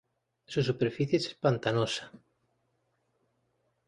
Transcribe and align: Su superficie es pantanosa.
Su 0.47 0.63
superficie 0.63 1.17
es 1.19 1.35
pantanosa. 1.35 2.11